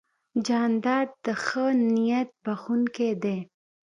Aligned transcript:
جانداد 0.45 1.09
د 1.25 1.27
ښه 1.43 1.65
نیت 1.93 2.29
بښونکی 2.43 3.09
دی. 3.23 3.37